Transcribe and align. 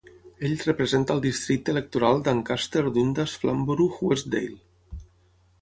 Ell 0.47 0.53
representa 0.67 1.13
el 1.15 1.21
districte 1.25 1.75
electoral 1.75 2.23
d'Ancaster-Dundas- 2.29 3.39
Flamborough-Westdale. 3.45 5.03